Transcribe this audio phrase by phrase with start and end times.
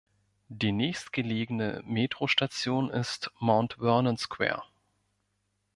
[0.49, 4.63] Die nächstgelegene Metrostation ist Mount Vernon Square.